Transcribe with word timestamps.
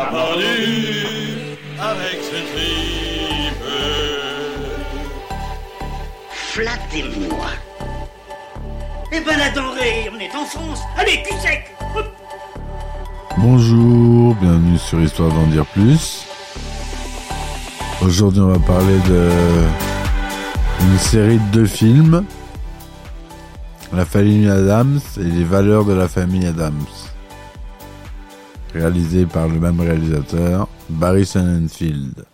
a 0.00 0.06
pendu 0.06 1.56
avec 1.78 2.20
ce 2.22 2.38
tripe. 2.50 3.64
Flattez-moi. 6.30 7.46
Eh 9.12 9.20
ben 9.20 9.38
la 9.38 9.50
denrée, 9.50 10.10
on 10.14 10.18
est 10.18 10.34
en 10.34 10.44
France. 10.44 10.80
Allez, 10.96 11.22
cul 11.22 11.34
sec 11.40 11.74
Hop. 11.96 12.06
Bonjour, 13.38 14.34
bienvenue 14.36 14.78
sur 14.78 15.00
Histoire 15.00 15.30
d'en 15.30 15.46
dire 15.46 15.66
plus. 15.66 16.26
Aujourd'hui, 18.02 18.40
on 18.40 18.48
va 18.48 18.58
parler 18.58 18.98
de 19.08 19.28
une 20.80 20.98
série 20.98 21.38
de 21.38 21.52
deux 21.52 21.66
films. 21.66 22.24
La 23.92 24.04
famille 24.04 24.48
Adams 24.48 25.00
et 25.18 25.24
les 25.24 25.44
valeurs 25.44 25.84
de 25.84 25.92
la 25.92 26.08
famille 26.08 26.46
Adams. 26.46 26.86
Réalisé 28.72 29.26
par 29.26 29.48
le 29.48 29.58
même 29.58 29.80
réalisateur, 29.80 30.68
Barry 30.88 31.26
Sonnenfeld. 31.26 32.24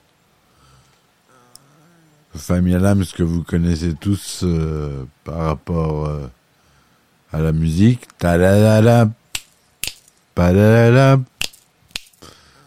Famille 2.34 2.74
Adams 2.74 3.04
que 3.14 3.22
vous 3.22 3.42
connaissez 3.42 3.94
tous 3.94 4.42
euh, 4.44 5.04
par 5.24 5.38
rapport 5.38 6.06
euh, 6.06 6.26
à 7.32 7.40
la 7.40 7.52
musique. 7.52 8.06
Ta-da-da-da. 8.18 9.08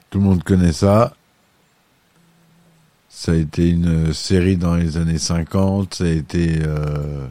Tout 0.09 0.17
le 0.17 0.23
monde 0.25 0.43
connaît 0.43 0.73
ça. 0.73 1.13
Ça 3.09 3.33
a 3.33 3.35
été 3.35 3.69
une 3.69 4.13
série 4.13 4.57
dans 4.57 4.75
les 4.75 4.97
années 4.97 5.19
50. 5.19 5.93
Ça 5.93 6.05
a 6.05 6.07
été 6.07 6.59
euh, 6.63 7.27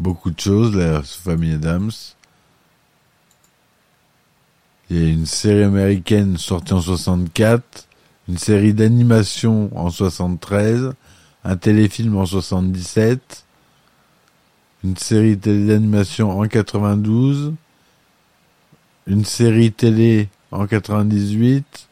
beaucoup 0.00 0.32
de 0.32 0.40
choses, 0.40 0.74
la 0.74 1.02
famille 1.02 1.52
Adams. 1.52 1.92
Il 4.90 5.02
y 5.02 5.06
a 5.06 5.08
une 5.08 5.26
série 5.26 5.62
américaine 5.62 6.36
sortie 6.36 6.74
en 6.74 6.80
64, 6.80 7.88
une 8.28 8.36
série 8.36 8.74
d'animation 8.74 9.70
en 9.76 9.88
73, 9.90 10.92
un 11.44 11.56
téléfilm 11.56 12.16
en 12.16 12.26
77, 12.26 13.44
une 14.84 14.96
série 14.98 15.36
d'animation 15.36 16.38
en 16.38 16.46
92, 16.46 17.54
une 19.06 19.24
série 19.24 19.72
télé 19.72 20.28
en 20.50 20.66
98. 20.66 21.88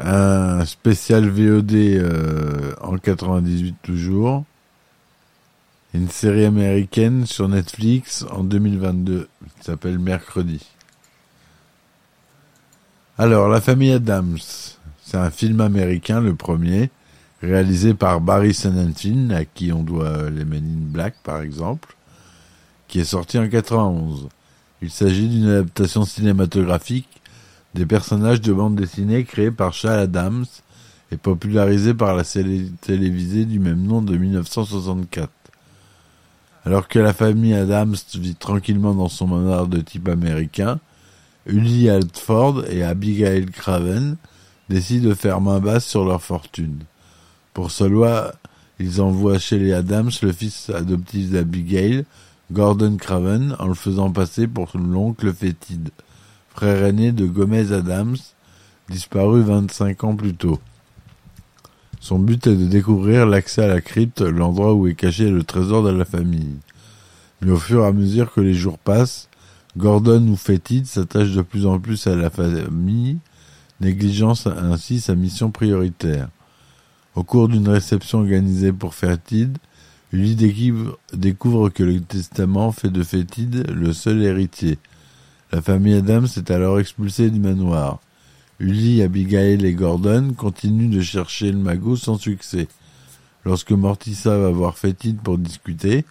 Un 0.00 0.64
spécial 0.64 1.28
VOD 1.28 1.72
euh, 1.74 2.74
en 2.80 2.98
98 2.98 3.74
toujours. 3.82 4.44
Une 5.98 6.10
série 6.10 6.44
américaine 6.44 7.26
sur 7.26 7.48
Netflix 7.48 8.24
en 8.30 8.44
2022 8.44 9.26
qui 9.58 9.64
s'appelle 9.64 9.98
Mercredi. 9.98 10.64
Alors, 13.18 13.48
La 13.48 13.60
famille 13.60 13.90
Adams, 13.90 14.38
c'est 15.02 15.16
un 15.16 15.32
film 15.32 15.60
américain, 15.60 16.20
le 16.20 16.36
premier, 16.36 16.90
réalisé 17.42 17.94
par 17.94 18.20
Barry 18.20 18.54
Sonnenfeld, 18.54 19.32
à 19.32 19.44
qui 19.44 19.72
on 19.72 19.82
doit 19.82 20.30
les 20.30 20.44
Men 20.44 20.64
in 20.64 20.92
Black 20.92 21.16
par 21.24 21.40
exemple, 21.40 21.96
qui 22.86 23.00
est 23.00 23.04
sorti 23.04 23.36
en 23.36 23.48
91. 23.48 24.28
Il 24.80 24.90
s'agit 24.90 25.26
d'une 25.26 25.48
adaptation 25.48 26.04
cinématographique 26.04 27.08
des 27.74 27.86
personnages 27.86 28.40
de 28.40 28.52
bande 28.52 28.76
dessinée 28.76 29.24
créés 29.24 29.50
par 29.50 29.72
Charles 29.72 29.98
Adams 29.98 30.46
et 31.10 31.16
popularisés 31.16 31.94
par 31.94 32.14
la 32.14 32.22
série 32.22 32.70
télévisée 32.82 33.46
du 33.46 33.58
même 33.58 33.82
nom 33.82 34.00
de 34.00 34.16
1964. 34.16 35.28
Alors 36.64 36.88
que 36.88 36.98
la 36.98 37.12
famille 37.12 37.54
Adams 37.54 37.96
vit 38.14 38.34
tranquillement 38.34 38.94
dans 38.94 39.08
son 39.08 39.26
manoir 39.26 39.66
de 39.66 39.80
type 39.80 40.08
américain, 40.08 40.80
Uli 41.46 41.88
Altford 41.88 42.64
et 42.68 42.82
Abigail 42.82 43.46
Craven 43.46 44.16
décident 44.68 45.08
de 45.08 45.14
faire 45.14 45.40
main 45.40 45.60
basse 45.60 45.86
sur 45.86 46.04
leur 46.04 46.22
fortune. 46.22 46.80
Pour 47.54 47.70
cela, 47.70 48.34
ils 48.78 49.00
envoient 49.00 49.38
chez 49.38 49.58
les 49.58 49.72
Adams 49.72 50.10
le 50.22 50.32
fils 50.32 50.70
adoptif 50.70 51.30
d'Abigail, 51.30 52.04
Gordon 52.52 52.96
Craven, 52.96 53.56
en 53.58 53.66
le 53.66 53.74
faisant 53.74 54.12
passer 54.12 54.46
pour 54.46 54.70
l'oncle 54.74 55.32
fétide, 55.32 55.90
frère 56.50 56.84
aîné 56.84 57.12
de 57.12 57.26
Gomez 57.26 57.72
Adams, 57.72 58.16
disparu 58.88 59.42
25 59.42 60.04
ans 60.04 60.16
plus 60.16 60.34
tôt. 60.34 60.58
Son 62.00 62.18
but 62.18 62.46
est 62.46 62.56
de 62.56 62.66
découvrir 62.66 63.26
l'accès 63.26 63.62
à 63.62 63.68
la 63.68 63.80
crypte, 63.80 64.20
l'endroit 64.20 64.74
où 64.74 64.86
est 64.86 64.94
caché 64.94 65.30
le 65.30 65.42
trésor 65.42 65.82
de 65.82 65.90
la 65.90 66.04
famille. 66.04 66.56
Mais 67.40 67.50
au 67.50 67.56
fur 67.56 67.84
et 67.84 67.86
à 67.86 67.92
mesure 67.92 68.32
que 68.32 68.40
les 68.40 68.54
jours 68.54 68.78
passent, 68.78 69.28
Gordon 69.76 70.26
ou 70.28 70.36
Fétide 70.36 70.86
s'attache 70.86 71.32
de 71.32 71.42
plus 71.42 71.66
en 71.66 71.78
plus 71.78 72.06
à 72.06 72.16
la 72.16 72.30
famille, 72.30 73.18
négligeant 73.80 74.34
ainsi 74.46 75.00
sa 75.00 75.14
mission 75.14 75.50
prioritaire. 75.50 76.28
Au 77.14 77.22
cours 77.22 77.48
d'une 77.48 77.68
réception 77.68 78.18
organisée 78.18 78.72
pour 78.72 78.94
Fétide, 78.94 79.58
Uli 80.12 80.36
découvre 81.12 81.68
que 81.68 81.82
le 81.82 82.00
testament 82.00 82.72
fait 82.72 82.90
de 82.90 83.02
Fétide 83.02 83.68
le 83.70 83.92
seul 83.92 84.22
héritier. 84.22 84.78
La 85.52 85.60
famille 85.60 85.94
Adams 85.94 86.28
est 86.36 86.50
alors 86.50 86.80
expulsée 86.80 87.30
du 87.30 87.40
manoir. 87.40 88.00
Uli, 88.58 89.02
Abigail 89.02 89.64
et 89.64 89.74
Gordon 89.74 90.34
continuent 90.36 90.90
de 90.90 91.00
chercher 91.00 91.52
le 91.52 91.58
magot 91.58 91.96
sans 91.96 92.18
succès. 92.18 92.68
Lorsque 93.44 93.70
Mortissa 93.70 94.36
va 94.36 94.50
voir 94.50 94.76
Fétide 94.76 95.20
pour 95.20 95.38
discuter, 95.38 96.04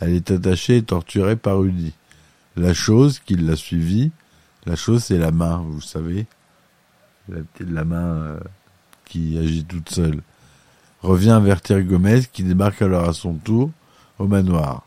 elle 0.00 0.14
est 0.14 0.30
attachée 0.30 0.78
et 0.78 0.82
torturée 0.82 1.36
par 1.36 1.62
Uli. 1.62 1.92
La 2.56 2.72
chose 2.72 3.20
qui 3.20 3.36
l'a 3.36 3.56
suivie, 3.56 4.10
la 4.66 4.76
chose 4.76 5.04
c'est 5.04 5.18
la 5.18 5.30
main, 5.30 5.64
vous 5.68 5.80
savez, 5.80 6.26
la, 7.28 7.38
la 7.60 7.84
main 7.84 8.06
euh, 8.06 8.40
qui 9.04 9.38
agit 9.38 9.64
toute 9.64 9.90
seule 9.90 10.22
revient 11.02 11.30
avertir 11.30 11.82
Gomez 11.82 12.22
qui 12.32 12.42
débarque 12.42 12.82
alors 12.82 13.08
à 13.08 13.12
son 13.12 13.34
tour 13.34 13.70
au 14.18 14.26
manoir. 14.26 14.84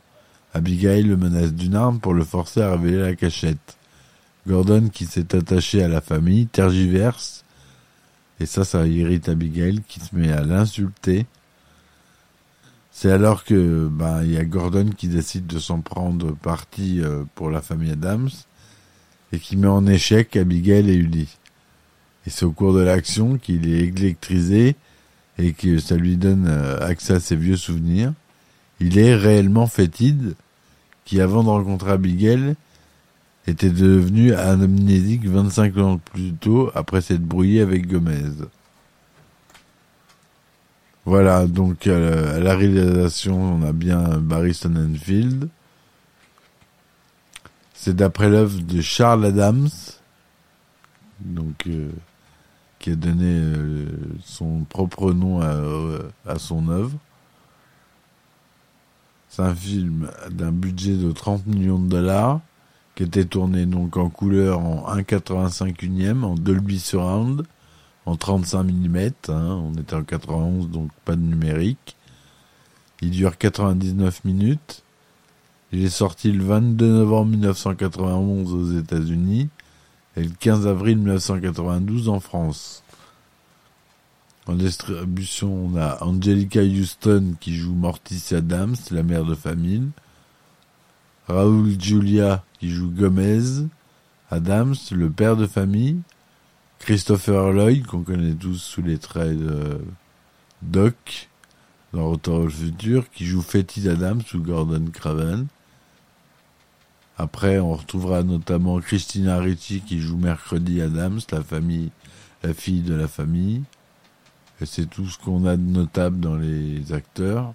Abigail 0.54 1.04
le 1.04 1.18
menace 1.18 1.54
d'une 1.54 1.76
arme 1.76 2.00
pour 2.00 2.14
le 2.14 2.24
forcer 2.24 2.62
à 2.62 2.72
révéler 2.72 3.00
la 3.00 3.16
cachette. 3.16 3.78
Gordon, 4.48 4.90
qui 4.92 5.06
s'est 5.06 5.36
attaché 5.36 5.84
à 5.84 5.88
la 5.88 6.02
famille, 6.02 6.48
tergiverse, 6.48 7.44
et 8.40 8.46
ça, 8.46 8.66
ça 8.66 8.86
irrite 8.86 9.30
Abigail 9.30 9.82
qui 9.88 10.00
se 10.00 10.16
met 10.16 10.32
à 10.32 10.44
l'insulter. 10.44 11.26
C'est 12.92 13.12
alors 13.12 13.44
que 13.44 13.88
ben 13.88 14.22
il 14.24 14.32
y 14.32 14.38
a 14.38 14.46
Gordon 14.46 14.90
qui 14.96 15.08
décide 15.08 15.48
de 15.48 15.60
s'en 15.60 15.82
prendre 15.82 16.34
parti 16.36 17.02
euh, 17.02 17.24
pour 17.36 17.50
la 17.50 17.62
famille 17.62 17.92
Adams 17.92 18.30
et 19.32 19.40
qui 19.40 19.56
met 19.56 19.68
en 19.68 19.88
échec 19.88 20.36
Abigail 20.36 20.90
et 20.90 20.96
Uli. 20.96 21.38
Et 22.26 22.30
c'est 22.30 22.46
au 22.46 22.52
cours 22.52 22.74
de 22.74 22.82
l'action 22.82 23.38
qu'il 23.38 23.68
est 23.68 23.88
électrisé 23.88 24.76
et 25.38 25.54
que 25.54 25.80
ça 25.80 25.96
lui 25.96 26.18
donne 26.18 26.48
euh, 26.48 26.86
accès 26.86 27.14
à 27.14 27.20
ses 27.20 27.36
vieux 27.36 27.58
souvenirs. 27.58 28.14
Il 28.80 29.00
est 29.00 29.16
réellement 29.16 29.68
fétide, 29.68 30.36
qui 31.06 31.20
avant 31.22 31.44
de 31.44 31.50
rencontrer 31.50 31.92
Abigail, 31.92 32.56
était 33.48 33.70
devenu 33.70 34.34
amnésique 34.34 35.26
25 35.26 35.78
ans 35.78 35.98
plus 35.98 36.34
tôt 36.34 36.72
après 36.76 37.02
s'être 37.02 37.24
brouillé 37.24 37.62
avec 37.62 37.88
Gomez. 37.88 38.32
Voilà, 41.06 41.48
donc 41.48 41.86
à 41.88 42.40
la 42.40 42.56
réalisation, 42.56 43.56
on 43.56 43.64
a 43.64 43.74
bien 43.74 44.20
Barry 44.20 44.54
Sonnenfeld. 44.54 45.50
C'est 47.74 47.96
d'après 47.96 48.30
l'œuvre 48.30 48.62
de 48.62 48.80
Charles 48.80 49.26
Adams, 49.26 49.68
donc 51.20 51.68
euh, 51.68 51.92
qui 52.80 52.92
a 52.92 52.96
donné 52.96 53.26
euh, 53.28 53.86
son 54.24 54.64
propre 54.64 55.12
nom 55.12 55.42
à, 55.42 55.60
à 56.26 56.40
son 56.40 56.70
œuvre. 56.70 56.98
C'est 59.28 59.42
un 59.42 59.54
film 59.54 60.10
d'un 60.30 60.54
budget 60.54 60.96
de 60.96 61.12
30 61.12 61.46
millions 61.48 61.80
de 61.80 61.90
dollars 61.90 62.40
qui 62.96 63.04
était 63.04 63.26
tourné 63.26 63.66
donc 63.66 63.98
en 63.98 64.10
couleur 64.10 64.60
en 64.60 64.86
1,85 64.96 65.84
unième, 65.84 66.24
en 66.24 66.36
Dolby 66.36 66.80
Surround, 66.80 67.44
en 68.06 68.16
35 68.16 68.64
mm. 68.64 68.98
Hein, 69.30 69.62
on 69.64 69.74
était 69.80 69.96
en 69.96 70.04
91, 70.04 70.70
donc 70.70 70.92
pas 71.06 71.16
de 71.16 71.22
numérique. 71.22 71.96
Il 73.02 73.12
dure 73.12 73.38
99 73.38 74.24
minutes. 74.26 74.84
Il 75.72 75.84
est 75.84 75.90
sorti 75.90 76.32
le 76.32 76.44
22 76.44 76.88
novembre 76.88 77.32
1991 77.32 78.54
aux 78.54 78.80
États-Unis 78.80 79.50
et 80.16 80.24
le 80.24 80.30
15 80.40 80.68
avril 80.68 80.98
1992 80.98 82.10
en 82.10 82.20
France. 82.20 82.84
En 84.46 84.56
distribution, 84.56 85.52
on 85.66 85.78
a 85.78 86.04
Angelica 86.04 86.62
Houston 86.62 87.36
qui 87.40 87.56
joue 87.56 87.74
Morticia 87.74 88.40
Adams, 88.40 88.76
la 88.92 89.02
mère 89.02 89.26
de 89.26 89.36
famille. 89.36 89.90
Raoul 91.28 91.80
Julia 91.80 92.44
qui 92.60 92.70
joue 92.70 92.90
Gomez. 92.90 93.68
Adams, 94.30 94.76
le 94.92 95.10
père 95.10 95.38
de 95.38 95.48
famille. 95.48 96.00
Christopher 96.80 97.52
Lloyd, 97.54 97.86
qu'on 97.86 98.04
connaît 98.04 98.34
tous 98.34 98.58
sous 98.58 98.82
les 98.82 98.98
traits 98.98 99.38
de 99.38 99.80
Doc 100.62 101.30
dans 101.94 102.10
Retour 102.10 102.40
au 102.40 102.50
futur, 102.50 103.10
qui 103.12 103.26
joue 103.26 103.42
Fetty 103.42 103.88
Adams 103.88 104.24
ou 104.34 104.40
Gordon 104.40 104.86
Craven. 104.92 105.48
Après, 107.18 107.60
on 107.60 107.76
retrouvera 107.76 108.24
notamment 108.24 108.80
Christina 108.80 109.38
Ricci 109.38 109.82
qui 109.82 110.00
joue 110.00 110.18
Mercredi 110.18 110.82
Adams, 110.82 111.20
la 111.32 111.44
famille, 111.44 111.92
la 112.42 112.54
fille 112.54 112.82
de 112.82 112.96
la 112.96 113.08
famille. 113.08 113.62
Et 114.60 114.66
c'est 114.66 114.88
tout 114.88 115.08
ce 115.08 115.20
qu'on 115.20 115.46
a 115.46 115.56
de 115.56 115.62
notable 115.62 116.20
dans 116.20 116.36
les 116.36 116.92
acteurs. 116.92 117.54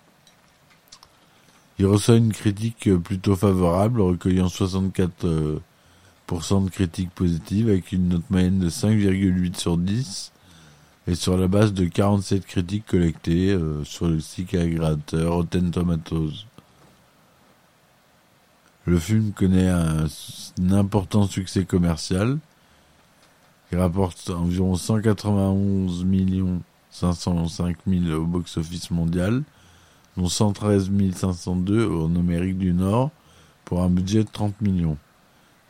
Il 1.79 1.87
reçoit 1.87 2.17
une 2.17 2.33
critique 2.33 2.93
plutôt 2.97 3.37
favorable, 3.37 4.01
recueillant 4.01 4.49
64% 4.49 5.23
euh, 5.25 5.61
de 6.29 6.71
critiques 6.71 7.15
positives 7.15 7.69
avec 7.69 7.93
une 7.93 8.09
note 8.09 8.29
moyenne 8.31 8.59
de 8.59 8.69
5,8 8.69 9.57
sur 9.57 9.77
10 9.77 10.33
et 11.07 11.15
sur 11.15 11.37
la 11.37 11.47
base 11.47 11.73
de 11.73 11.85
47 11.87 12.45
critiques 12.45 12.87
collectées 12.87 13.51
euh, 13.53 13.85
sur 13.85 14.09
le 14.09 14.19
site 14.21 14.55
agrégateur 14.55 15.35
Rotten 15.35 15.71
Tomatoes. 15.71 16.45
Le 18.85 18.99
film 18.99 19.33
connaît 19.33 19.69
un, 19.69 20.07
important 20.73 21.27
succès 21.27 21.65
commercial. 21.65 22.39
Il 23.71 23.79
rapporte 23.79 24.31
environ 24.31 24.75
191 24.75 26.07
505 26.91 27.77
000 27.87 28.15
au 28.15 28.25
box-office 28.25 28.91
mondial, 28.91 29.43
dont 30.19 30.29
113 30.29 30.91
502 31.15 31.89
en 31.89 32.17
Amérique 32.17 32.59
du 32.59 32.73
Nord, 32.73 33.11
pour 33.65 33.83
un 33.83 33.89
budget 33.89 34.25
de 34.25 34.29
30 34.31 34.61
millions. 34.61 34.97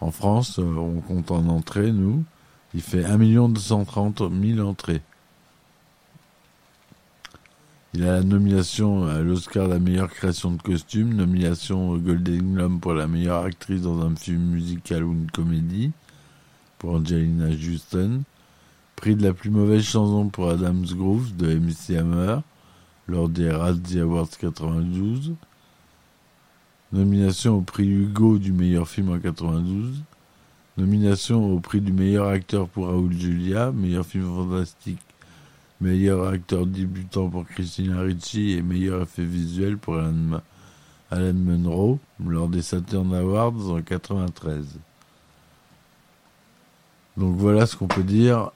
En 0.01 0.11
France, 0.11 0.59
euh, 0.59 0.63
on 0.63 1.01
compte 1.01 1.31
en 1.31 1.47
entrée, 1.49 1.93
nous, 1.93 2.25
il 2.75 2.81
fait 2.81 3.05
1 3.05 3.19
230 3.49 4.23
000 4.43 4.67
entrées. 4.67 5.03
Il 7.95 8.05
a 8.05 8.13
la 8.13 8.23
nomination 8.23 9.07
à 9.07 9.19
l'Oscar 9.19 9.67
de 9.67 9.73
la 9.73 9.79
meilleure 9.79 10.11
création 10.11 10.51
de 10.53 10.63
costume, 10.63 11.15
nomination 11.15 11.91
au 11.91 11.99
Golden 11.99 12.55
Globe 12.55 12.81
pour 12.81 12.95
la 12.95 13.09
meilleure 13.09 13.45
actrice 13.45 13.83
dans 13.83 14.01
un 14.03 14.15
film 14.15 14.43
musical 14.43 15.05
ou 15.05 15.13
une 15.13 15.31
comédie 15.31 15.91
pour 16.79 16.95
Angelina 16.95 17.49
Houston, 17.49 18.23
prix 18.95 19.17
de 19.17 19.25
la 19.25 19.33
plus 19.33 19.51
mauvaise 19.51 19.83
chanson 19.83 20.29
pour 20.29 20.51
Adams 20.51 20.87
Groove 20.87 21.35
de 21.37 21.59
MC 21.59 21.99
Hammer 21.99 22.39
lors 23.09 23.29
des 23.29 23.51
Razzie 23.51 24.01
Awards 24.01 24.29
92, 24.39 25.35
nomination 26.93 27.57
au 27.57 27.63
prix 27.63 27.89
Hugo 27.89 28.39
du 28.39 28.53
meilleur 28.53 28.89
film 28.89 29.11
en 29.11 29.19
92, 29.19 30.03
nomination 30.77 31.53
au 31.53 31.61
prix 31.61 31.81
du 31.81 31.93
meilleur 31.93 32.29
acteur 32.29 32.69
pour 32.69 32.87
Raoul 32.87 33.13
Julia, 33.13 33.73
meilleur 33.73 34.07
film 34.07 34.25
fantastique 34.25 35.01
meilleur 35.81 36.29
acteur 36.29 36.67
débutant 36.67 37.29
pour 37.29 37.47
Christina 37.47 38.01
Ricci 38.01 38.53
et 38.53 38.63
meilleur 38.63 39.03
effet 39.03 39.25
visuel 39.25 39.79
pour 39.79 39.97
Alan, 39.97 40.41
Munro 41.11 41.99
lors 42.25 42.49
des 42.49 42.63
Saturn 42.63 43.15
Awards 43.15 43.71
en 43.71 43.81
93. 43.81 44.79
Donc 47.17 47.37
voilà 47.37 47.67
ce 47.67 47.77
qu'on 47.77 47.89
peut 47.89 48.03
dire 48.03 48.51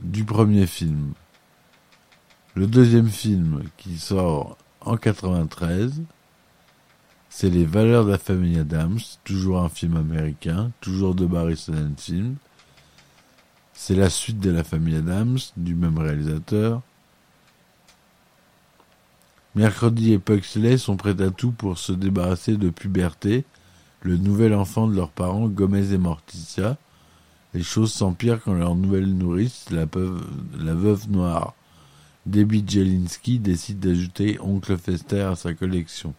du 0.00 0.24
premier 0.24 0.66
film. 0.66 1.12
Le 2.56 2.66
deuxième 2.66 3.08
film 3.08 3.64
qui 3.76 3.98
sort 3.98 4.56
en 4.80 4.96
93, 4.96 6.00
c'est 7.28 7.50
Les 7.50 7.66
Valeurs 7.66 8.06
de 8.06 8.12
la 8.12 8.18
famille 8.18 8.58
Adams, 8.58 8.98
toujours 9.24 9.60
un 9.60 9.68
film 9.68 9.94
américain, 9.98 10.70
toujours 10.80 11.14
de 11.14 11.26
Barry 11.26 11.58
Sonnenfeld, 11.58 12.34
c'est 13.74 13.94
la 13.94 14.08
suite 14.08 14.40
de 14.40 14.50
la 14.50 14.64
famille 14.64 14.96
Adams, 14.96 15.36
du 15.58 15.74
même 15.74 15.98
réalisateur. 15.98 16.80
Mercredi 19.54 20.14
et 20.14 20.18
Puxley 20.18 20.78
sont 20.78 20.96
prêts 20.96 21.20
à 21.20 21.30
tout 21.30 21.52
pour 21.52 21.76
se 21.76 21.92
débarrasser 21.92 22.56
de 22.56 22.70
Puberté, 22.70 23.44
le 24.00 24.16
nouvel 24.16 24.54
enfant 24.54 24.88
de 24.88 24.96
leurs 24.96 25.10
parents 25.10 25.46
Gomez 25.46 25.92
et 25.92 25.98
Morticia. 25.98 26.78
Les 27.52 27.62
choses 27.62 27.92
s'empirent 27.92 28.42
quand 28.42 28.54
leur 28.54 28.74
nouvelle 28.76 29.12
nourrice, 29.12 29.66
la 29.70 29.84
veuve 29.84 31.10
noire, 31.10 31.54
Debbie 32.26 32.64
Jelinski, 32.66 33.38
décide 33.38 33.78
d'ajouter 33.78 34.38
Oncle 34.40 34.76
Fester 34.76 35.20
à 35.20 35.36
sa 35.36 35.54
collection. 35.54 36.12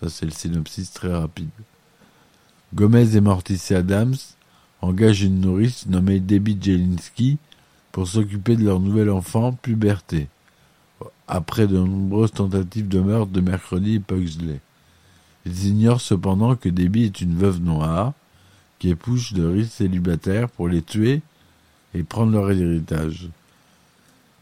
Ça, 0.00 0.08
c'est 0.08 0.24
le 0.24 0.32
synopsis 0.32 0.92
très 0.92 1.12
rapide. 1.12 1.50
Gomez 2.74 3.14
et 3.14 3.20
Morticia 3.20 3.78
Adams 3.78 4.16
engage 4.80 5.22
une 5.22 5.40
nourrice 5.40 5.86
nommée 5.86 6.20
Debbie 6.20 6.58
Jelinski 6.60 7.36
pour 7.92 8.08
s'occuper 8.08 8.56
de 8.56 8.64
leur 8.64 8.80
nouvel 8.80 9.10
enfant, 9.10 9.52
Puberté, 9.52 10.28
après 11.28 11.66
de 11.66 11.76
nombreuses 11.76 12.32
tentatives 12.32 12.88
de 12.88 13.00
meurtre 13.00 13.30
de 13.30 13.42
Mercredi 13.42 13.96
et 13.96 14.00
Pugsley. 14.00 14.60
Ils 15.44 15.66
ignorent 15.66 16.00
cependant 16.00 16.56
que 16.56 16.70
Debbie 16.70 17.04
est 17.04 17.20
une 17.20 17.36
veuve 17.36 17.60
noire, 17.60 18.14
qui 18.78 18.88
épouse 18.88 19.34
de 19.34 19.46
riches 19.46 19.68
célibataires 19.68 20.48
pour 20.48 20.68
les 20.68 20.82
tuer 20.82 21.20
et 21.92 22.02
prendre 22.02 22.32
leur 22.32 22.50
héritage. 22.50 23.28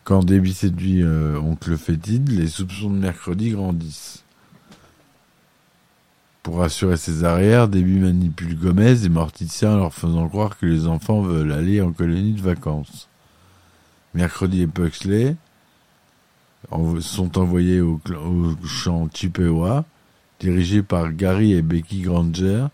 Quand 0.05 0.25
Debbie 0.25 0.53
séduit 0.53 1.03
euh, 1.03 1.39
oncle 1.39 1.77
Fétide, 1.77 2.29
les 2.29 2.49
soupçons 2.49 2.91
de 2.91 2.99
Mercredi 2.99 3.51
grandissent. 3.51 4.25
Pour 6.43 6.61
assurer 6.61 6.97
ses 6.97 7.23
arrières, 7.23 7.69
Debbie 7.69 8.01
manipule 8.01 8.59
Gomez 8.59 9.05
et 9.05 9.09
Morticia 9.09 9.71
en 9.71 9.77
leur 9.77 9.95
faisant 9.95 10.29
croire 10.29 10.59
que 10.59 10.67
les 10.67 10.89
enfants 10.89 11.23
veulent 11.23 11.53
aller 11.53 11.81
en 11.81 11.93
colonie 11.93 12.33
de 12.33 12.41
vacances. 12.41 13.09
Mercredi 14.13 14.63
et 14.63 14.67
Puxley 14.67 15.37
sont 17.01 17.39
envoyés 17.39 17.81
au, 17.81 18.01
champ 18.67 19.09
Chippewa, 19.09 19.85
dirigés 20.41 20.83
par 20.83 21.13
Gary 21.13 21.53
et 21.53 21.63
Becky 21.63 22.03
Granger, 22.03 22.67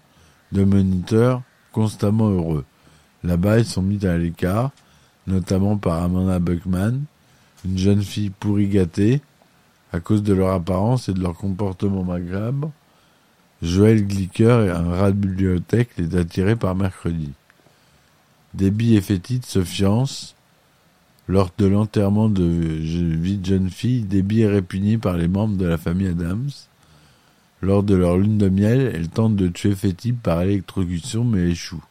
deux 0.52 0.64
moniteurs 0.64 1.42
constamment 1.72 2.30
heureux. 2.30 2.64
Là-bas, 3.22 3.58
ils 3.58 3.66
sont 3.66 3.82
mis 3.82 4.06
à 4.06 4.16
l'écart, 4.16 4.70
notamment 5.26 5.76
par 5.76 6.02
Amanda 6.02 6.38
Buckman, 6.38 7.02
une 7.64 7.78
jeune 7.78 8.02
fille 8.02 8.30
pourri 8.30 8.68
gâtée, 8.68 9.20
à 9.92 10.00
cause 10.00 10.22
de 10.22 10.34
leur 10.34 10.52
apparence 10.52 11.08
et 11.08 11.14
de 11.14 11.20
leur 11.20 11.34
comportement 11.34 12.04
macabre, 12.04 12.70
Joël 13.62 14.06
Glicker, 14.06 14.70
un 14.74 14.94
rat 14.94 15.10
de 15.10 15.16
bibliothèque, 15.16 15.90
les 15.98 16.16
attiré 16.16 16.54
par 16.54 16.76
mercredi. 16.76 17.32
Debbie 18.54 18.96
et 18.96 19.00
Fétide 19.00 19.44
se 19.44 19.64
fiancent. 19.64 20.34
Lors 21.26 21.50
de 21.58 21.66
l'enterrement 21.66 22.30
de 22.30 22.44
vie 22.44 23.36
de 23.36 23.44
jeune 23.44 23.68
fille, 23.68 24.02
Debbie 24.02 24.42
est 24.42 24.48
répugnée 24.48 24.96
par 24.96 25.16
les 25.16 25.28
membres 25.28 25.56
de 25.56 25.66
la 25.66 25.76
famille 25.76 26.08
Adams. 26.08 26.48
Lors 27.60 27.82
de 27.82 27.94
leur 27.94 28.16
lune 28.16 28.38
de 28.38 28.48
miel, 28.48 28.92
elle 28.94 29.08
tente 29.08 29.36
de 29.36 29.48
tuer 29.48 29.74
Fétide 29.74 30.18
par 30.22 30.40
électrocution 30.42 31.24
mais 31.24 31.50
échoue. 31.50 31.82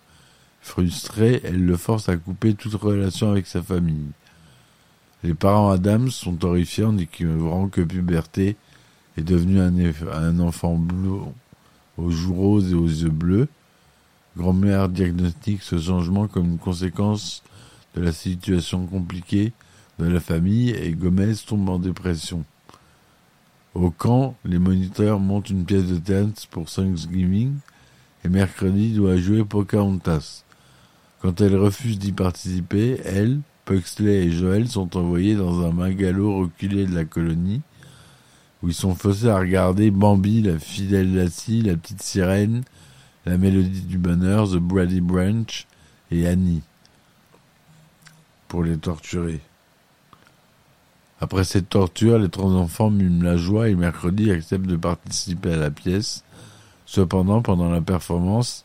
Frustrée, 0.62 1.42
elle 1.44 1.66
le 1.66 1.78
force 1.78 2.10
à 2.10 2.18
couper 2.18 2.54
toute 2.54 2.74
relation 2.74 3.30
avec 3.30 3.46
sa 3.46 3.62
famille. 3.62 4.08
Les 5.24 5.34
parents 5.34 5.72
Adams 5.72 6.12
sont 6.12 6.46
horrifiés 6.46 6.86
en 6.86 6.94
découvrant 6.94 7.70
que 7.70 7.82
Puberté 7.82 8.56
est 9.18 9.24
devenu 9.24 9.60
un, 9.60 10.40
enfant 10.40 10.76
bleu 10.76 11.20
aux 11.98 12.12
joues 12.12 12.36
roses 12.36 12.72
et 12.72 12.76
aux 12.76 12.88
yeux 12.88 13.10
bleus. 13.10 13.48
Grand-mère 14.38 14.90
diagnostique 14.90 15.64
ce 15.64 15.80
changement 15.80 16.28
comme 16.28 16.46
une 16.46 16.58
conséquence 16.60 17.42
de 17.96 18.02
la 18.02 18.12
situation 18.12 18.86
compliquée 18.86 19.54
de 19.98 20.06
la 20.06 20.20
famille 20.20 20.70
et 20.70 20.92
Gomez 20.92 21.34
tombe 21.48 21.68
en 21.70 21.80
dépression. 21.80 22.46
Au 23.74 23.90
camp, 23.90 24.36
les 24.46 24.60
moniteurs 24.60 25.20
montent 25.20 25.50
une 25.50 25.66
pièce 25.66 25.88
de 25.88 25.98
théâtre 25.98 26.48
pour 26.52 26.70
Thanksgiving 26.70 27.56
et 28.24 28.30
mercredi 28.30 28.94
doit 28.94 29.18
jouer 29.18 29.44
Pocahontas. 29.44 30.44
Quand 31.22 31.42
elle 31.42 31.56
refuse 31.56 31.98
d'y 31.98 32.12
participer, 32.12 33.02
elle, 33.04 33.40
Puxley 33.68 34.28
et 34.28 34.32
Joël 34.32 34.70
sont 34.70 34.96
envoyés 34.96 35.36
dans 35.36 35.66
un 35.66 35.74
magalo 35.74 36.40
reculé 36.40 36.86
de 36.86 36.96
la 36.96 37.04
colonie 37.04 37.62
où 38.64 38.70
ils 38.70 38.74
sont 38.74 38.96
forcés 38.96 39.28
à 39.28 39.38
regarder 39.38 39.92
Bambi, 39.92 40.42
la 40.42 40.58
fidèle 40.58 41.14
Lassie, 41.14 41.62
la 41.62 41.76
petite 41.76 42.02
sirène, 42.02 42.64
la 43.26 43.38
mélodie 43.38 43.82
du 43.82 43.98
bonheur, 43.98 44.50
The 44.50 44.56
Brady 44.56 45.02
Branch 45.02 45.68
et 46.12 46.28
Annie 46.28 46.64
pour 48.48 48.64
les 48.64 48.78
torturer. 48.78 49.42
Après 51.20 51.44
cette 51.44 51.68
torture, 51.68 52.20
les 52.20 52.30
trois 52.30 52.52
enfants 52.52 52.90
miment 52.90 53.22
la 53.22 53.36
joie 53.36 53.68
et 53.68 53.76
mercredi 53.76 54.32
acceptent 54.32 54.66
de 54.66 54.78
participer 54.78 55.52
à 55.52 55.58
la 55.58 55.72
pièce. 55.72 56.24
Cependant, 56.86 57.42
pendant 57.42 57.70
la 57.70 57.82
performance, 57.82 58.64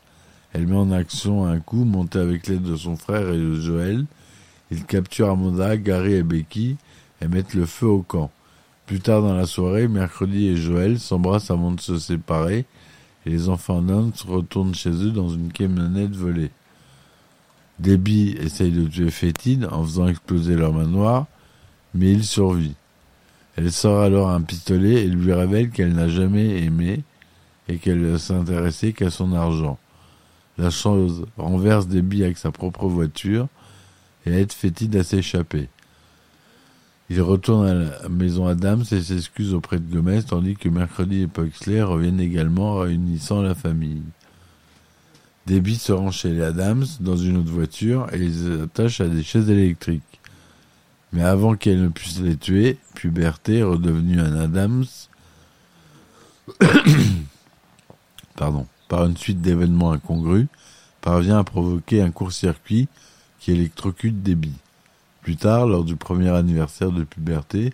elle 0.53 0.67
met 0.67 0.77
en 0.77 0.91
action 0.91 1.45
un 1.45 1.59
coup 1.59 1.83
monté 1.83 2.19
avec 2.19 2.47
l'aide 2.47 2.63
de 2.63 2.77
son 2.77 2.95
frère 2.95 3.27
et 3.29 3.37
de 3.37 3.55
Joël. 3.59 4.05
Ils 4.71 4.85
capturent 4.85 5.29
Amanda, 5.29 5.77
Gary 5.77 6.13
et 6.13 6.23
Becky 6.23 6.77
et 7.21 7.27
mettent 7.27 7.53
le 7.53 7.65
feu 7.65 7.87
au 7.87 8.01
camp. 8.01 8.31
Plus 8.85 8.99
tard 8.99 9.21
dans 9.21 9.35
la 9.35 9.45
soirée, 9.45 9.87
mercredi 9.87 10.47
et 10.47 10.57
Joël 10.57 10.99
s'embrassent 10.99 11.51
avant 11.51 11.71
de 11.71 11.79
se 11.79 11.97
séparer 11.97 12.65
et 13.25 13.29
les 13.29 13.49
enfants 13.49 13.81
Nance 13.81 14.23
retournent 14.23 14.75
chez 14.75 14.89
eux 14.89 15.11
dans 15.11 15.29
une 15.29 15.51
camionnette 15.51 16.15
volée. 16.15 16.51
Debbie 17.79 18.35
essaye 18.39 18.71
de 18.71 18.87
tuer 18.87 19.09
Fétide 19.09 19.67
en 19.71 19.83
faisant 19.83 20.07
exploser 20.07 20.55
leur 20.55 20.73
manoir, 20.73 21.27
mais 21.93 22.11
il 22.11 22.23
survit. 22.23 22.75
Elle 23.55 23.71
sort 23.71 24.01
alors 24.01 24.29
un 24.29 24.41
pistolet 24.41 25.03
et 25.03 25.07
lui 25.07 25.33
révèle 25.33 25.69
qu'elle 25.69 25.93
n'a 25.93 26.07
jamais 26.07 26.63
aimé 26.63 27.03
et 27.67 27.77
qu'elle 27.77 28.01
ne 28.01 28.17
s'intéressait 28.17 28.93
qu'à 28.93 29.09
son 29.09 29.33
argent. 29.33 29.77
La 30.57 30.69
chose 30.69 31.25
renverse 31.37 31.87
Debbie 31.87 32.23
avec 32.23 32.37
sa 32.37 32.51
propre 32.51 32.87
voiture 32.87 33.47
et 34.25 34.31
aide 34.31 34.51
Fétide 34.51 34.95
à 34.95 35.03
s'échapper. 35.03 35.69
Il 37.09 37.21
retourne 37.21 37.67
à 37.67 37.73
la 37.73 38.09
maison 38.09 38.47
Adams 38.47 38.83
et 38.91 39.01
s'excuse 39.01 39.53
auprès 39.53 39.79
de 39.79 39.93
Gomez, 39.93 40.23
tandis 40.23 40.55
que 40.55 40.69
Mercredi 40.69 41.21
et 41.21 41.27
Puxley 41.27 41.81
reviennent 41.81 42.21
également, 42.21 42.79
réunissant 42.79 43.41
la 43.41 43.55
famille. 43.55 44.03
Debbie 45.45 45.75
se 45.75 45.91
rend 45.91 46.11
chez 46.11 46.29
les 46.29 46.41
Adams 46.41 46.85
dans 47.01 47.17
une 47.17 47.37
autre 47.37 47.51
voiture 47.51 48.07
et 48.13 48.17
les 48.17 48.61
attache 48.61 49.01
à 49.01 49.07
des 49.07 49.23
chaises 49.23 49.49
électriques. 49.49 50.21
Mais 51.11 51.23
avant 51.23 51.55
qu'elle 51.55 51.81
ne 51.81 51.89
puisse 51.89 52.19
les 52.21 52.37
tuer, 52.37 52.77
Puberté, 52.95 53.61
redevenue 53.61 54.19
un 54.19 54.35
Adams, 54.35 54.85
par 58.35 59.05
une 59.05 59.17
suite 59.17 59.41
d'événements 59.41 59.91
incongrus, 59.91 60.47
parvient 61.01 61.37
à 61.39 61.43
provoquer 61.43 62.01
un 62.01 62.11
court-circuit 62.11 62.87
qui 63.43 63.51
électrocute. 63.51 64.15
Plus 65.21 65.35
tard, 65.35 65.67
lors 65.67 65.83
du 65.83 65.97
premier 65.97 66.29
anniversaire 66.29 66.91
de 66.91 67.03
puberté, 67.03 67.73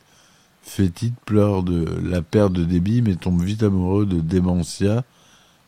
Fétide 0.64 1.14
pleure 1.26 1.62
de 1.62 1.86
la 2.04 2.24
perte 2.24 2.54
de 2.54 2.64
Debbie 2.64 3.04
mais 3.04 3.16
tombe 3.16 3.42
vite 3.42 3.62
amoureux 3.62 4.08
de 4.08 4.20
Démentia, 4.20 5.04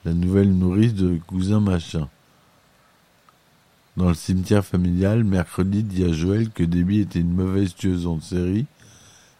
la 0.03 0.13
nouvelle 0.13 0.51
nourrice 0.51 0.95
de 0.95 1.19
cousin 1.27 1.59
machin. 1.59 2.09
Dans 3.95 4.09
le 4.09 4.15
cimetière 4.15 4.65
familial, 4.65 5.23
mercredi 5.23 5.83
dit 5.83 6.03
à 6.03 6.11
Joël 6.11 6.49
que 6.49 6.63
Debbie 6.63 7.01
était 7.01 7.19
une 7.19 7.33
mauvaise 7.33 7.75
tueuse 7.75 8.07
en 8.07 8.19
série 8.19 8.65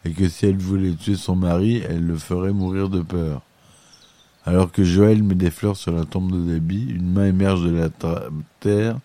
et 0.04 0.12
que 0.12 0.28
si 0.28 0.46
elle 0.46 0.58
voulait 0.58 0.94
tuer 0.94 1.16
son 1.16 1.34
mari, 1.34 1.82
elle 1.88 2.06
le 2.06 2.16
ferait 2.16 2.52
mourir 2.52 2.88
de 2.88 3.02
peur. 3.02 3.42
Alors 4.44 4.70
que 4.70 4.84
Joël 4.84 5.24
met 5.24 5.34
des 5.34 5.50
fleurs 5.50 5.76
sur 5.76 5.92
la 5.92 6.04
tombe 6.04 6.30
de 6.30 6.54
Debbie, 6.54 6.86
une 6.88 7.12
main 7.12 7.26
émerge 7.26 7.64
de 7.64 7.70
la 7.70 7.88
terre 8.60 8.98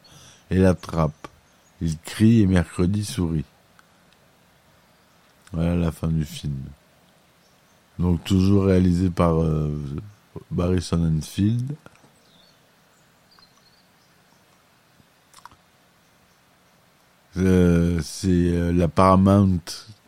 et 0.51 0.57
l'attrape. 0.57 1.27
Il 1.81 1.97
crie 1.99 2.41
et 2.41 2.47
mercredi 2.47 3.05
sourit. 3.05 3.45
Voilà 5.53 5.75
la 5.75 5.91
fin 5.91 6.07
du 6.07 6.25
film. 6.25 6.57
Donc 7.99 8.23
toujours 8.23 8.65
réalisé 8.65 9.09
par 9.09 9.41
euh, 9.41 9.71
Barry 10.51 10.81
Sonnenfeld. 10.81 11.75
Euh, 17.37 17.99
c'est 18.01 18.27
euh, 18.27 18.71
la 18.71 18.87
Paramount 18.87 19.59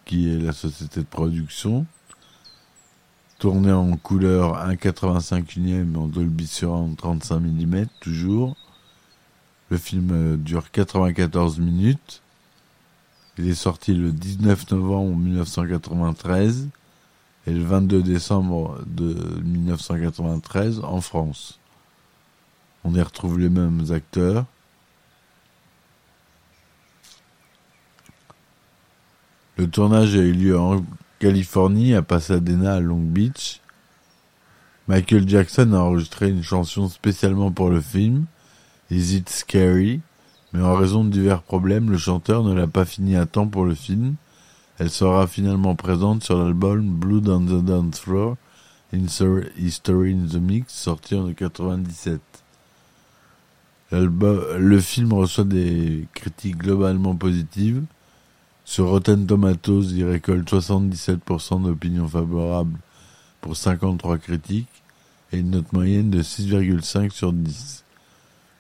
qui 0.05 0.33
est 0.33 0.39
la 0.39 0.51
société 0.51 1.01
de 1.01 1.05
production. 1.05 1.85
Tourné 3.37 3.71
en 3.71 3.95
couleur 3.95 4.57
1,85 4.67 5.57
unième 5.57 5.95
en 5.95 6.07
Dolby 6.07 6.47
Surround 6.47 6.97
35 6.97 7.39
mm 7.39 7.85
toujours. 8.01 8.57
Le 9.69 9.77
film 9.77 10.09
euh, 10.11 10.37
dure 10.37 10.71
94 10.71 11.59
minutes. 11.59 12.21
Il 13.37 13.47
est 13.47 13.55
sorti 13.55 13.93
le 13.93 14.11
19 14.11 14.71
novembre 14.71 15.15
1993 15.15 16.69
et 17.47 17.53
le 17.53 17.63
22 17.63 18.03
décembre 18.03 18.79
de 18.85 19.13
1993 19.43 20.81
en 20.83 21.01
France. 21.01 21.59
On 22.83 22.95
y 22.95 23.01
retrouve 23.01 23.39
les 23.39 23.49
mêmes 23.49 23.85
acteurs. 23.91 24.45
Le 29.57 29.69
tournage 29.69 30.15
a 30.15 30.19
eu 30.19 30.31
lieu 30.31 30.57
en 30.57 30.85
Californie, 31.19 31.93
à 31.93 32.01
Pasadena, 32.01 32.75
à 32.75 32.79
Long 32.79 33.01
Beach. 33.01 33.59
Michael 34.87 35.27
Jackson 35.27 35.73
a 35.73 35.79
enregistré 35.79 36.29
une 36.29 36.43
chanson 36.43 36.87
spécialement 36.87 37.51
pour 37.51 37.69
le 37.69 37.81
film, 37.81 38.25
Is 38.91 39.15
It 39.15 39.29
Scary? 39.29 40.01
Mais 40.51 40.63
en 40.63 40.73
raison 40.73 41.03
de 41.03 41.09
divers 41.09 41.43
problèmes, 41.43 41.91
le 41.91 41.97
chanteur 41.97 42.43
ne 42.43 42.53
l'a 42.53 42.67
pas 42.67 42.85
fini 42.85 43.15
à 43.15 43.25
temps 43.27 43.47
pour 43.47 43.65
le 43.65 43.75
film. 43.75 44.15
Elle 44.79 44.89
sera 44.89 45.27
finalement 45.27 45.75
présente 45.75 46.23
sur 46.23 46.43
l'album 46.43 46.95
Blood 46.95 47.29
on 47.29 47.41
the 47.41 47.63
Dance 47.63 47.99
Floor, 47.99 48.35
History 48.91 50.13
in 50.13 50.25
the 50.27 50.41
Mix, 50.41 50.73
sorti 50.73 51.15
en 51.15 51.31
97. 51.33 52.19
Le 53.91 54.79
film 54.79 55.13
reçoit 55.13 55.43
des 55.43 56.07
critiques 56.13 56.57
globalement 56.57 57.15
positives. 57.15 57.83
Sur 58.65 58.87
Rotten 58.87 59.27
Tomatoes, 59.27 59.91
il 59.91 60.05
récolte 60.05 60.51
77% 60.51 61.63
d'opinions 61.63 62.07
favorables 62.07 62.77
pour 63.41 63.55
53 63.55 64.17
critiques 64.17 64.67
et 65.31 65.37
une 65.39 65.51
note 65.51 65.73
moyenne 65.73 66.09
de 66.09 66.21
6,5 66.21 67.11
sur 67.11 67.33
10. 67.33 67.83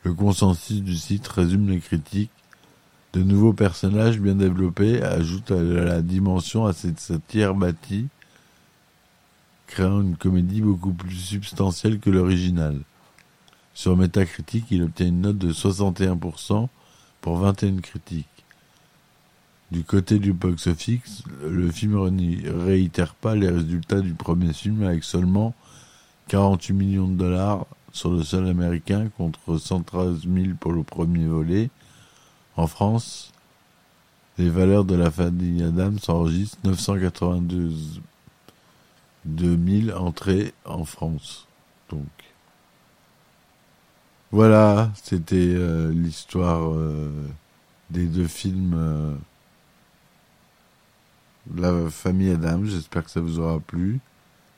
Le 0.03 0.13
consensus 0.13 0.81
du 0.81 0.95
site 0.95 1.27
résume 1.27 1.69
les 1.69 1.79
critiques. 1.79 2.31
De 3.13 3.23
nouveaux 3.23 3.53
personnages 3.53 4.19
bien 4.19 4.35
développés 4.35 5.03
ajoutent 5.03 5.51
à 5.51 5.61
la 5.61 6.01
dimension 6.01 6.65
à 6.65 6.73
cette 6.73 6.99
satire 6.99 7.55
bâtie, 7.55 8.07
créant 9.67 10.01
une 10.01 10.15
comédie 10.15 10.61
beaucoup 10.61 10.93
plus 10.93 11.15
substantielle 11.15 11.99
que 11.99 12.09
l'original. 12.09 12.79
Sur 13.73 13.97
Metacritic, 13.97 14.65
il 14.71 14.83
obtient 14.83 15.07
une 15.07 15.21
note 15.21 15.37
de 15.37 15.51
61% 15.51 16.67
pour 17.21 17.37
21 17.37 17.77
critiques. 17.77 18.27
Du 19.71 19.83
côté 19.83 20.19
du 20.19 20.33
box-office, 20.33 21.23
le 21.43 21.69
film 21.71 21.93
ne 22.09 22.51
réitère 22.51 23.15
pas 23.15 23.35
les 23.35 23.49
résultats 23.49 24.01
du 24.01 24.13
premier 24.13 24.53
film 24.53 24.83
avec 24.83 25.03
seulement 25.03 25.53
48 26.27 26.73
millions 26.73 27.07
de 27.07 27.15
dollars 27.15 27.65
sur 27.91 28.11
le 28.11 28.23
sol 28.23 28.47
américain 28.47 29.09
contre 29.17 29.57
113 29.57 30.21
000 30.23 30.55
pour 30.59 30.73
le 30.73 30.83
premier 30.83 31.27
volet. 31.27 31.69
En 32.55 32.67
France, 32.67 33.31
les 34.37 34.49
valeurs 34.49 34.85
de 34.85 34.95
la 34.95 35.11
famille 35.11 35.63
Adams 35.63 35.99
s'enregistrent 35.99 36.59
982 36.63 38.01
000 39.27 39.97
entrées 39.97 40.53
en 40.65 40.85
France. 40.85 41.47
Donc, 41.89 42.07
voilà, 44.31 44.91
c'était 45.03 45.35
euh, 45.35 45.91
l'histoire 45.91 46.71
euh, 46.71 47.11
des 47.89 48.05
deux 48.05 48.27
films. 48.27 48.73
Euh, 48.75 49.13
la 51.55 51.89
famille 51.89 52.31
Adam. 52.31 52.63
J'espère 52.63 53.03
que 53.03 53.11
ça 53.11 53.21
vous 53.21 53.39
aura 53.39 53.59
plu. 53.59 53.99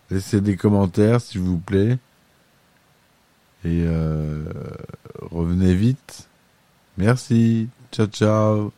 Laissez 0.10 0.42
des 0.42 0.58
commentaires, 0.58 1.22
s'il 1.22 1.42
vous 1.42 1.60
plaît. 1.60 1.98
Et 3.64 3.84
euh, 3.86 4.44
revenez 5.32 5.74
vite. 5.74 6.28
Merci. 6.98 7.70
Ciao, 7.92 8.08
ciao. 8.08 8.72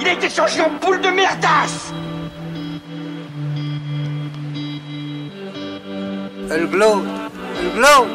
Il 0.00 0.06
a 0.06 0.12
été 0.12 0.28
changé 0.28 0.60
en 0.60 0.70
boule 0.84 1.00
de 1.00 1.08
merdasse 1.08 1.92
Elle 6.50 6.66
glow. 6.68 7.02
Elle 7.58 7.72
glow. 7.74 8.06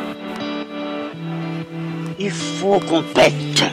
Il 2.20 2.32
faut 2.32 2.80
qu'on 2.80 3.02
pète 3.04 3.64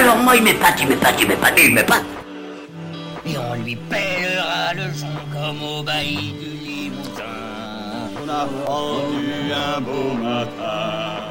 alors 0.00 0.16
moi 0.16 0.34
il 0.34 0.42
m'épate, 0.42 0.80
il 0.80 0.88
m'épate, 0.88 1.20
il 1.20 1.28
m'épate, 1.28 1.60
il 1.62 1.74
m'épate. 1.74 2.04
Et 3.30 3.38
on 3.38 3.54
lui 3.54 3.76
pèlera 3.76 4.74
le 4.74 4.92
son 4.92 5.06
comme 5.32 5.62
au 5.62 5.82
bailli 5.84 6.32
du 6.32 6.50
Limousin. 6.66 7.22
On 8.20 8.28
a 8.28 8.44
pendu 8.66 9.52
un 9.54 9.80
beau 9.80 10.14
matin, 10.14 11.28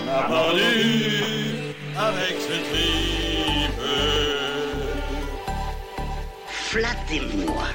on 0.00 0.08
a 0.08 0.22
pendu 0.22 1.74
avec 1.98 2.40
ce 2.40 2.56
tripe. 2.70 3.82
Flattez-moi. 6.48 7.66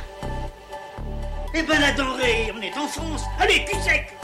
Eh 1.53 1.61
ben 1.61 1.79
la 1.81 1.91
denrée, 1.91 2.51
on 2.57 2.61
est 2.61 2.75
en 2.75 2.87
France. 2.87 3.23
Allez, 3.39 3.63
cul 3.65 3.79
sec 3.81 4.15